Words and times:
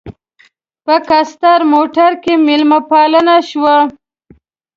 په 0.85 0.95
کاسټر 1.09 1.59
موټر 1.73 2.11
کې 2.23 2.33
مېلمه 2.47 2.79
پالنه 2.89 3.35
شوه. 3.49 3.77